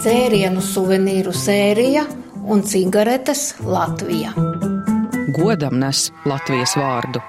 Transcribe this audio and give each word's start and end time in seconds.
dzērienu 0.00 0.62
suvenīru 0.64 1.32
sērija 1.36 2.06
un 2.48 2.62
cigaretes 2.64 3.54
Latvija. 3.60 4.30
Godam 5.36 5.76
nes 5.82 6.06
Latvijas 6.24 6.72
vārdu. 6.80 7.20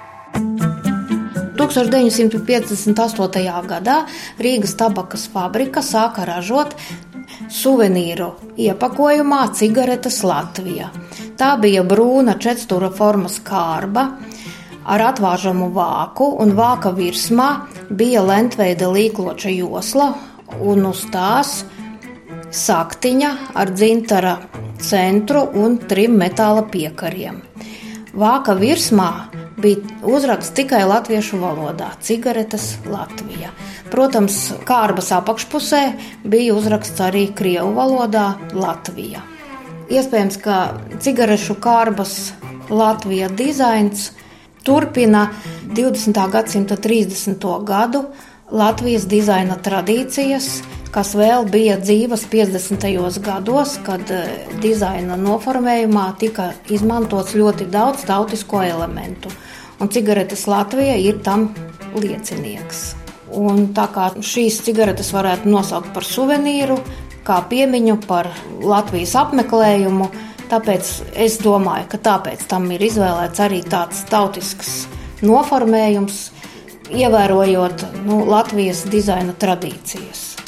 1958. 1.59 3.41
gadā 3.67 3.97
Rīgas 4.39 4.75
tabakas 4.79 5.27
fabrika 5.33 5.83
sāka 5.83 6.23
ražot 6.29 6.71
suvenīru 7.51 8.29
iepakojumā 8.55 9.41
cigaretes 9.59 10.21
Latvija. 10.23 10.87
Tā 11.37 11.51
bija 11.59 11.83
brūna 11.83 12.37
četrstūra 12.39 12.89
formas 12.95 13.41
kārba 13.43 14.07
ar 14.87 14.99
atvāžamu 15.11 15.67
vāku, 15.75 16.39
un 16.39 16.55
vāka 16.55 16.95
virsmā 16.95 17.51
bija 17.91 18.23
lentveida 18.23 18.87
līkloča 18.87 19.51
josla, 19.59 20.13
un 20.63 20.85
uz 20.87 21.03
tās 21.11 21.65
saktiņa 22.51 23.31
ar 23.55 23.71
dzintara 23.71 24.35
centru 24.81 25.45
un 25.55 25.77
trim 25.87 26.17
metāla 26.19 26.65
piekariem. 26.71 27.41
Vāka 28.11 28.57
virsmā 28.59 29.11
bija 29.61 29.79
uzraksts 30.03 30.51
tikai 30.57 30.83
latviešu 30.89 31.39
valodā- 31.39 31.91
cigaretes 32.07 32.75
Latvija. 32.85 33.51
Protams, 33.91 34.51
kārbas 34.65 35.11
apakšpusē 35.11 35.81
bija 36.23 36.53
uzraksts 36.53 36.99
arī 36.99 37.33
krievu 37.33 37.73
valodā- 37.75 38.35
Latvija. 38.65 39.21
Iespējams, 39.89 40.41
ka 40.41 40.73
cigarešu 40.99 41.55
kārbas 41.55 42.31
Latvija 42.69 43.29
dizains 43.29 44.11
turpina 44.63 45.29
20. 45.73 46.27
gadsimta 46.31 46.77
30. 46.77 47.63
gadu 47.65 48.05
Latvijas 48.51 49.05
dizaina 49.07 49.55
tradīcijas, 49.55 50.61
kas 50.91 51.13
vēl 51.15 51.45
bija 51.51 51.77
dzīvas 51.79 52.25
50. 52.31 52.87
gados, 53.23 53.77
kad 53.85 54.11
eh, 54.11 54.47
dizaina 54.63 55.17
noformējumā 55.19 56.07
tika 56.19 56.51
izmantots 56.71 57.35
ļoti 57.37 57.69
daudz 57.71 58.05
tautisko 58.07 58.63
elementu. 58.67 59.31
Un 59.81 59.89
cigaretes 59.89 60.45
Latvija 60.51 60.97
ir 60.99 61.21
tam 61.25 61.49
liecinieks. 61.95 62.91
Un 63.31 63.69
tā 63.75 63.87
kā 63.93 64.09
šīs 64.19 64.59
cigaretes 64.65 65.13
varētu 65.15 65.49
nosaukt 65.49 65.93
par 65.95 66.05
suvenīru, 66.05 66.75
kā 67.25 67.39
piemiņu 67.49 67.95
par 68.03 68.27
Latvijas 68.59 69.15
apmeklējumu, 69.23 70.09
tāpēc 70.51 70.91
es 71.15 71.39
domāju, 71.41 71.87
ka 71.93 72.01
tāpēc 72.09 72.43
tam 72.51 72.67
ir 72.75 72.83
izvēlēts 72.83 73.43
arī 73.45 73.61
tāds 73.63 74.03
tautisks 74.11 74.89
noformējums, 75.23 76.25
ievērojot 76.91 77.87
nu, 78.03 78.25
Latvijas 78.27 78.83
dizaina 78.91 79.37
tradīcijas. 79.39 80.40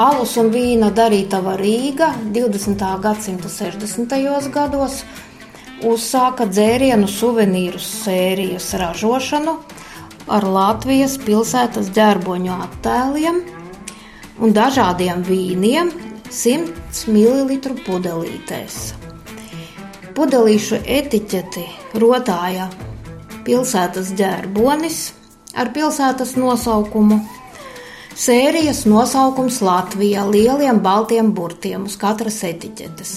Alus 0.00 0.30
un 0.40 0.46
vīna 0.48 0.88
darītava 0.96 1.58
Rīga 1.60 2.06
20. 2.32 2.84
gadsimta 3.04 3.50
60. 3.52 4.46
gados 4.54 5.02
uzsāka 5.84 6.46
dzērienu 6.48 7.04
suvenīru 7.04 7.76
sērijas 7.84 8.70
ražošanu 8.80 9.52
ar 10.32 10.46
Latvijas 10.54 11.18
pilsētas 11.20 11.90
ģerboņu 11.92 12.54
attēliem 12.54 13.42
un 14.40 14.56
dažādiem 14.56 15.20
vīniem 15.26 15.92
100 16.32 17.12
ml 17.12 17.58
pudelītēs. 17.84 18.78
Pudelīšu 20.16 20.80
etiķeti 20.80 21.66
rotāja 22.00 22.70
pilsētas 23.44 24.14
ģerbonis 24.16 25.10
ar 25.60 25.74
pilsētas 25.76 26.38
nosaukumu 26.40 27.20
Sērijas 28.18 28.82
nosaukums 28.90 29.60
Latvijā 29.62 30.24
lieliem 30.26 30.80
baltiem 30.82 31.30
burtiem 31.34 31.84
uz 31.86 31.94
katras 32.00 32.40
etiķetes, 32.48 33.12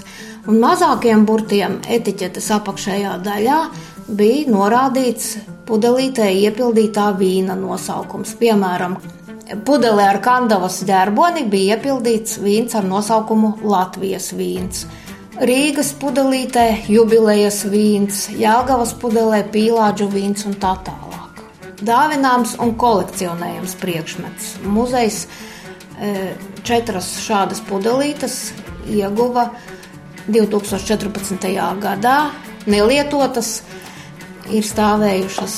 un 0.47 0.59
mazākiem 0.61 1.25
burtiem 1.25 1.79
etiķetes 1.90 2.51
apakšējā 2.59 3.16
daļā 3.25 3.57
bija 4.07 4.51
norādīts 4.53 5.38
pudelītē 5.68 6.29
iepildītā 6.45 7.09
vīna 7.18 7.57
nosaukums. 7.57 8.35
Piemēram, 8.38 9.00
pudelē 9.66 10.09
ar 10.12 10.22
kandavas 10.23 10.84
ģerboni 10.88 11.47
bija 11.50 11.78
iepildīts 11.79 12.38
vīns 12.44 12.78
ar 12.78 12.85
nosaukumu 12.85 13.56
Latvijas 13.66 14.29
vīns. 14.38 14.85
Rīgas 15.41 15.95
pudelītē 15.97 16.68
jubilejas 16.94 17.63
vīns, 17.66 18.28
Jāgavas 18.38 18.94
pudelē 19.01 19.41
pīlāģu 19.50 20.12
vīns 20.13 20.45
un 20.45 20.62
tā 20.62 20.75
tālāk 20.85 21.03
dāvināms 21.85 22.57
un 22.63 22.73
kolekcionējams 22.79 23.75
priekšmets. 23.81 24.49
Muzejs 24.66 25.23
e, 25.25 26.33
četras 26.66 27.13
šādas 27.23 27.63
pudelītes 27.67 28.53
ieguva 28.89 29.49
2014. 30.27 31.49
gadā. 31.83 32.17
Nelietotas 32.66 33.57
ir 34.51 34.63
stāvējušas 34.67 35.57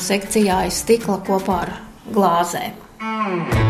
sekcijā 0.00 0.62
aiz 0.66 0.80
stikla 0.84 1.20
kopā 1.26 1.64
ar 1.66 1.74
glāzēm. 2.14 3.69